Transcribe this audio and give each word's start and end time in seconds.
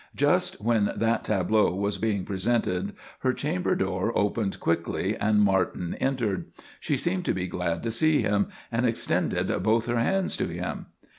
Just 0.15 0.59
when 0.59 0.91
that 0.95 1.23
tableau 1.23 1.75
was 1.75 1.99
being 1.99 2.25
presented 2.25 2.95
her 3.19 3.33
chamber 3.33 3.75
door 3.75 4.11
opened 4.17 4.59
quickly, 4.59 5.15
and 5.15 5.39
Martin 5.41 5.93
entered. 5.99 6.45
She 6.79 6.97
seemed 6.97 7.25
to 7.25 7.35
be 7.35 7.45
glad 7.45 7.83
to 7.83 7.91
see 7.91 8.23
him, 8.23 8.47
and 8.71 8.87
extended 8.87 9.49
both 9.61 9.85
her 9.85 9.99
hands 9.99 10.35
to 10.37 10.45
him. 10.47 10.87